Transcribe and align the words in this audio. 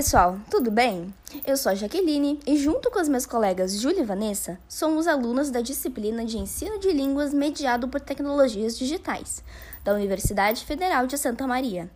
pessoal, 0.00 0.40
tudo 0.50 0.70
bem? 0.70 1.12
Eu 1.46 1.58
sou 1.58 1.70
a 1.70 1.74
Jaqueline 1.74 2.40
e, 2.46 2.56
junto 2.56 2.90
com 2.90 2.98
as 2.98 3.06
minhas 3.06 3.26
colegas 3.26 3.78
Júlia 3.78 4.00
e 4.00 4.06
Vanessa, 4.06 4.58
somos 4.66 5.06
alunas 5.06 5.50
da 5.50 5.60
disciplina 5.60 6.24
de 6.24 6.38
Ensino 6.38 6.78
de 6.78 6.90
Línguas 6.90 7.34
mediado 7.34 7.86
por 7.86 8.00
Tecnologias 8.00 8.78
Digitais, 8.78 9.44
da 9.84 9.92
Universidade 9.92 10.64
Federal 10.64 11.06
de 11.06 11.18
Santa 11.18 11.46
Maria. 11.46 11.90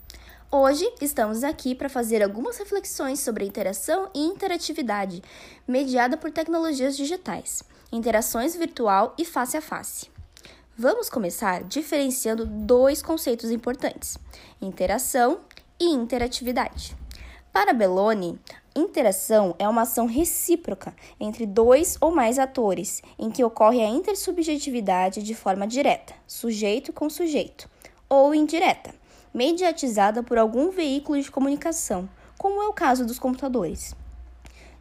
Hoje 0.51 0.87
estamos 1.01 1.43
aqui 1.43 1.75
para 1.75 1.89
fazer 1.89 2.23
algumas 2.23 2.59
reflexões 2.59 3.21
sobre 3.21 3.47
interação 3.47 4.11
e 4.15 4.21
interatividade 4.21 5.23
mediada 5.67 6.15
por 6.19 6.31
tecnologias 6.31 6.99
digitais, 6.99 7.63
interações 7.91 8.55
virtual 8.55 9.15
e 9.17 9.25
face 9.25 9.57
a 9.57 9.63
face. 9.63 10.11
Vamos 10.77 11.09
começar 11.09 11.65
diferenciando 11.65 12.45
dois 12.45 13.01
conceitos 13.01 13.51
importantes: 13.51 14.19
interação 14.61 15.41
e 15.81 15.87
interatividade. 15.87 16.95
Para 17.55 17.73
Belloni, 17.73 18.37
interação 18.75 19.55
é 19.61 19.69
uma 19.69 19.83
ação 19.83 20.07
recíproca 20.07 20.93
entre 21.21 21.47
dois 21.47 21.97
ou 22.01 22.13
mais 22.13 22.37
atores, 22.37 23.01
em 23.17 23.31
que 23.31 23.45
ocorre 23.45 23.81
a 23.81 23.89
intersubjetividade 23.89 25.23
de 25.23 25.37
forma 25.37 25.65
direta, 25.65 26.15
sujeito 26.27 26.93
com 26.93 27.09
sujeito, 27.09 27.71
ou 28.09 28.35
indireta, 28.35 28.93
mediatizada 29.33 30.21
por 30.21 30.37
algum 30.37 30.73
veículo 30.73 31.23
de 31.23 31.31
comunicação, 31.31 32.09
como 32.37 32.61
é 32.61 32.67
o 32.67 32.73
caso 32.73 33.07
dos 33.07 33.21
computadores. 33.21 33.95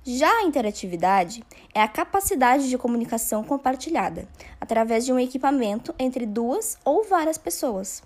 Já 0.03 0.39
a 0.39 0.43
interatividade 0.43 1.43
é 1.75 1.81
a 1.81 1.87
capacidade 1.87 2.67
de 2.67 2.77
comunicação 2.79 3.43
compartilhada, 3.43 4.27
através 4.59 5.05
de 5.05 5.13
um 5.13 5.19
equipamento 5.19 5.93
entre 5.99 6.25
duas 6.25 6.79
ou 6.83 7.03
várias 7.03 7.37
pessoas. 7.37 8.01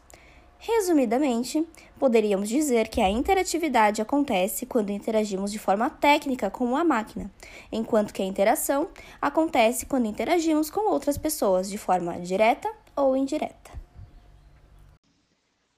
Resumidamente, 0.59 1.65
poderíamos 1.99 2.49
dizer 2.49 2.89
que 2.89 2.99
a 2.99 3.09
interatividade 3.09 4.01
acontece 4.01 4.65
quando 4.65 4.89
interagimos 4.89 5.51
de 5.51 5.59
forma 5.59 5.89
técnica 5.89 6.49
com 6.49 6.65
uma 6.65 6.83
máquina, 6.83 7.31
enquanto 7.71 8.13
que 8.13 8.21
a 8.21 8.25
interação 8.25 8.89
acontece 9.21 9.85
quando 9.85 10.07
interagimos 10.07 10.69
com 10.69 10.89
outras 10.91 11.17
pessoas 11.17 11.69
de 11.69 11.77
forma 11.77 12.19
direta 12.19 12.73
ou 12.95 13.15
indireta. 13.15 13.71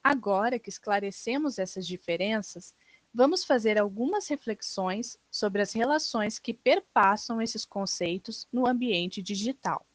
Agora 0.02 0.58
que 0.58 0.70
esclarecemos 0.70 1.60
essas 1.60 1.86
diferenças, 1.86 2.74
vamos 3.14 3.44
fazer 3.44 3.78
algumas 3.78 4.28
reflexões 4.28 5.18
sobre 5.30 5.62
as 5.62 5.74
relações 5.74 6.40
que 6.40 6.54
perpassam 6.54 7.42
esses 7.42 7.66
conceitos 7.66 8.48
no 8.52 8.66
ambiente 8.66 9.22
digital. 9.22 9.86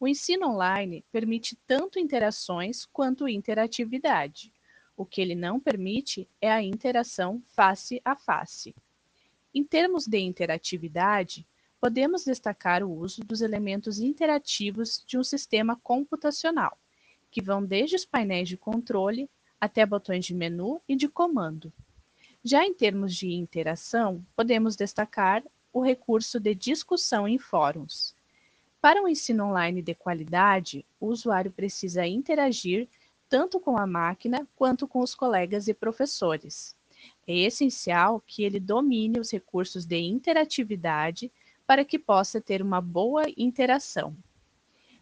O 0.00 0.06
ensino 0.06 0.48
online 0.48 1.04
permite 1.10 1.56
tanto 1.66 1.98
interações 1.98 2.86
quanto 2.86 3.28
interatividade. 3.28 4.52
O 4.96 5.04
que 5.04 5.20
ele 5.20 5.34
não 5.34 5.58
permite 5.58 6.28
é 6.40 6.50
a 6.50 6.62
interação 6.62 7.42
face 7.48 8.00
a 8.04 8.14
face. 8.14 8.76
Em 9.52 9.64
termos 9.64 10.06
de 10.06 10.18
interatividade, 10.18 11.44
podemos 11.80 12.24
destacar 12.24 12.84
o 12.84 12.92
uso 12.92 13.22
dos 13.22 13.40
elementos 13.40 13.98
interativos 13.98 15.02
de 15.04 15.18
um 15.18 15.24
sistema 15.24 15.74
computacional, 15.82 16.78
que 17.28 17.42
vão 17.42 17.64
desde 17.64 17.96
os 17.96 18.04
painéis 18.04 18.48
de 18.48 18.56
controle 18.56 19.28
até 19.60 19.84
botões 19.84 20.24
de 20.24 20.34
menu 20.34 20.80
e 20.88 20.94
de 20.94 21.08
comando. 21.08 21.72
Já 22.44 22.64
em 22.64 22.72
termos 22.72 23.16
de 23.16 23.32
interação, 23.32 24.24
podemos 24.36 24.76
destacar 24.76 25.42
o 25.72 25.80
recurso 25.80 26.38
de 26.38 26.54
discussão 26.54 27.26
em 27.26 27.38
fóruns. 27.38 28.14
Para 28.80 29.02
um 29.02 29.08
ensino 29.08 29.46
online 29.46 29.82
de 29.82 29.94
qualidade, 29.94 30.86
o 31.00 31.06
usuário 31.06 31.50
precisa 31.50 32.06
interagir 32.06 32.88
tanto 33.28 33.58
com 33.58 33.76
a 33.76 33.86
máquina 33.86 34.46
quanto 34.54 34.86
com 34.86 35.00
os 35.00 35.14
colegas 35.14 35.66
e 35.66 35.74
professores. 35.74 36.76
É 37.26 37.34
essencial 37.34 38.22
que 38.26 38.42
ele 38.44 38.60
domine 38.60 39.18
os 39.18 39.30
recursos 39.30 39.84
de 39.84 39.98
interatividade 39.98 41.30
para 41.66 41.84
que 41.84 41.98
possa 41.98 42.40
ter 42.40 42.62
uma 42.62 42.80
boa 42.80 43.24
interação. 43.36 44.16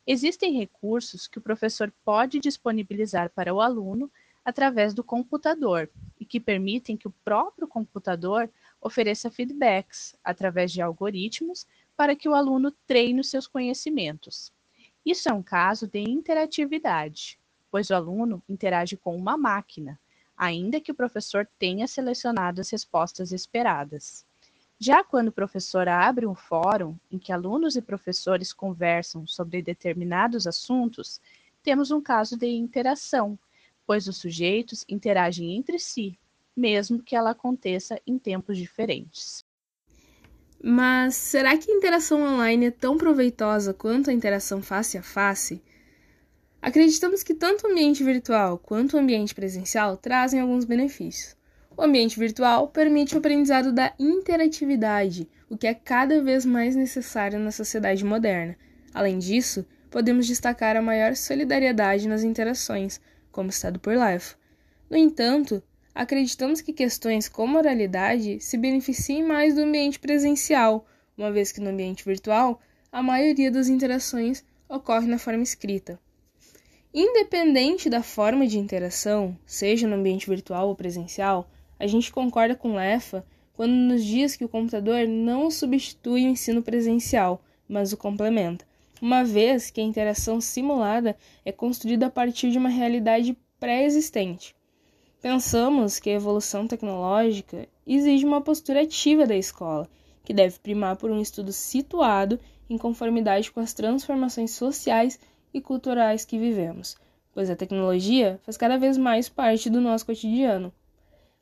Existem 0.06 0.56
recursos 0.56 1.28
que 1.28 1.38
o 1.38 1.42
professor 1.42 1.92
pode 2.04 2.40
disponibilizar 2.40 3.30
para 3.30 3.52
o 3.52 3.60
aluno 3.60 4.10
através 4.44 4.94
do 4.94 5.04
computador 5.04 5.90
e 6.18 6.24
que 6.24 6.40
permitem 6.40 6.96
que 6.96 7.08
o 7.08 7.14
próprio 7.24 7.68
computador 7.68 8.48
ofereça 8.80 9.30
feedbacks 9.30 10.16
através 10.24 10.72
de 10.72 10.80
algoritmos 10.80 11.66
para 11.96 12.14
que 12.14 12.28
o 12.28 12.34
aluno 12.34 12.72
treine 12.86 13.20
os 13.20 13.30
seus 13.30 13.46
conhecimentos. 13.46 14.52
Isso 15.04 15.28
é 15.28 15.32
um 15.32 15.42
caso 15.42 15.86
de 15.86 16.00
interatividade, 16.00 17.38
pois 17.70 17.90
o 17.90 17.94
aluno 17.94 18.42
interage 18.48 18.96
com 18.96 19.16
uma 19.16 19.36
máquina, 19.36 19.98
ainda 20.36 20.80
que 20.80 20.92
o 20.92 20.94
professor 20.94 21.48
tenha 21.58 21.86
selecionado 21.86 22.60
as 22.60 22.70
respostas 22.70 23.32
esperadas. 23.32 24.26
Já 24.78 25.02
quando 25.02 25.28
o 25.28 25.32
professor 25.32 25.88
abre 25.88 26.26
um 26.26 26.34
fórum 26.34 26.98
em 27.10 27.18
que 27.18 27.32
alunos 27.32 27.76
e 27.76 27.80
professores 27.80 28.52
conversam 28.52 29.26
sobre 29.26 29.62
determinados 29.62 30.46
assuntos, 30.46 31.18
temos 31.62 31.90
um 31.90 32.00
caso 32.00 32.36
de 32.36 32.46
interação, 32.46 33.38
pois 33.86 34.06
os 34.06 34.18
sujeitos 34.18 34.84
interagem 34.86 35.56
entre 35.56 35.78
si, 35.78 36.18
mesmo 36.54 37.02
que 37.02 37.16
ela 37.16 37.30
aconteça 37.30 37.98
em 38.06 38.18
tempos 38.18 38.58
diferentes. 38.58 39.45
Mas 40.62 41.14
será 41.14 41.56
que 41.56 41.70
a 41.70 41.74
interação 41.74 42.22
online 42.22 42.66
é 42.66 42.70
tão 42.70 42.96
proveitosa 42.96 43.74
quanto 43.74 44.10
a 44.10 44.12
interação 44.12 44.62
face 44.62 44.98
a 44.98 45.02
face? 45.02 45.62
Acreditamos 46.60 47.22
que 47.22 47.34
tanto 47.34 47.66
o 47.66 47.70
ambiente 47.70 48.02
virtual 48.02 48.58
quanto 48.58 48.96
o 48.96 48.98
ambiente 48.98 49.34
presencial 49.34 49.96
trazem 49.96 50.40
alguns 50.40 50.64
benefícios. 50.64 51.36
O 51.76 51.82
ambiente 51.82 52.18
virtual 52.18 52.68
permite 52.68 53.14
o 53.14 53.18
aprendizado 53.18 53.70
da 53.70 53.92
interatividade, 53.98 55.28
o 55.48 55.56
que 55.56 55.66
é 55.66 55.74
cada 55.74 56.22
vez 56.22 56.44
mais 56.44 56.74
necessário 56.74 57.38
na 57.38 57.52
sociedade 57.52 58.04
moderna. 58.04 58.56
Além 58.94 59.18
disso, 59.18 59.64
podemos 59.90 60.26
destacar 60.26 60.74
a 60.74 60.82
maior 60.82 61.14
solidariedade 61.14 62.08
nas 62.08 62.24
interações, 62.24 63.00
como 63.30 63.50
estado 63.50 63.78
por 63.78 63.94
life. 63.94 64.34
No 64.88 64.96
entanto, 64.96 65.62
acreditamos 65.96 66.60
que 66.60 66.74
questões 66.74 67.26
como 67.26 67.56
oralidade 67.56 68.38
se 68.38 68.58
beneficiem 68.58 69.22
mais 69.22 69.54
do 69.54 69.62
ambiente 69.62 69.98
presencial, 69.98 70.86
uma 71.16 71.32
vez 71.32 71.50
que 71.50 71.60
no 71.60 71.70
ambiente 71.70 72.04
virtual 72.04 72.60
a 72.92 73.02
maioria 73.02 73.50
das 73.50 73.68
interações 73.68 74.44
ocorre 74.68 75.06
na 75.06 75.18
forma 75.18 75.42
escrita. 75.42 75.98
Independente 76.92 77.88
da 77.88 78.02
forma 78.02 78.46
de 78.46 78.58
interação, 78.58 79.38
seja 79.46 79.88
no 79.88 79.96
ambiente 79.96 80.28
virtual 80.28 80.68
ou 80.68 80.76
presencial, 80.76 81.48
a 81.78 81.86
gente 81.86 82.12
concorda 82.12 82.54
com 82.54 82.74
Lefa 82.74 83.24
quando 83.54 83.72
nos 83.72 84.04
diz 84.04 84.36
que 84.36 84.44
o 84.44 84.48
computador 84.50 85.08
não 85.08 85.50
substitui 85.50 86.26
o 86.26 86.28
ensino 86.28 86.62
presencial, 86.62 87.42
mas 87.66 87.94
o 87.94 87.96
complementa, 87.96 88.66
uma 89.00 89.24
vez 89.24 89.70
que 89.70 89.80
a 89.80 89.84
interação 89.84 90.42
simulada 90.42 91.16
é 91.42 91.50
construída 91.50 92.06
a 92.06 92.10
partir 92.10 92.50
de 92.50 92.58
uma 92.58 92.68
realidade 92.68 93.36
pré-existente. 93.58 94.55
Pensamos 95.28 95.98
que 95.98 96.08
a 96.08 96.12
evolução 96.12 96.68
tecnológica 96.68 97.66
exige 97.84 98.24
uma 98.24 98.40
postura 98.40 98.82
ativa 98.82 99.26
da 99.26 99.34
escola, 99.34 99.88
que 100.22 100.32
deve 100.32 100.60
primar 100.60 100.94
por 100.94 101.10
um 101.10 101.20
estudo 101.20 101.52
situado 101.52 102.38
em 102.70 102.78
conformidade 102.78 103.50
com 103.50 103.58
as 103.58 103.74
transformações 103.74 104.52
sociais 104.52 105.18
e 105.52 105.60
culturais 105.60 106.24
que 106.24 106.38
vivemos, 106.38 106.96
pois 107.34 107.50
a 107.50 107.56
tecnologia 107.56 108.38
faz 108.44 108.56
cada 108.56 108.78
vez 108.78 108.96
mais 108.96 109.28
parte 109.28 109.68
do 109.68 109.80
nosso 109.80 110.06
cotidiano. 110.06 110.72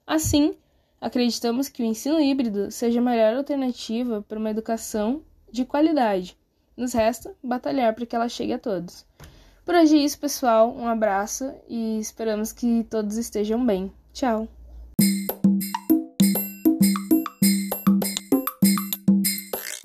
Assim, 0.06 0.54
acreditamos 0.98 1.68
que 1.68 1.82
o 1.82 1.86
ensino 1.86 2.18
híbrido 2.18 2.70
seja 2.70 3.00
a 3.00 3.04
melhor 3.04 3.36
alternativa 3.36 4.24
para 4.26 4.38
uma 4.38 4.50
educação 4.50 5.20
de 5.52 5.66
qualidade. 5.66 6.38
Nos 6.74 6.94
resta 6.94 7.36
batalhar 7.42 7.94
para 7.94 8.06
que 8.06 8.16
ela 8.16 8.30
chegue 8.30 8.54
a 8.54 8.58
todos. 8.58 9.04
Por 9.64 9.74
hoje 9.74 9.96
é 9.96 10.00
isso, 10.00 10.18
pessoal. 10.18 10.74
Um 10.76 10.86
abraço 10.86 11.52
e 11.68 11.98
esperamos 11.98 12.52
que 12.52 12.84
todos 12.90 13.16
estejam 13.16 13.64
bem. 13.64 13.90
Tchau! 14.12 14.46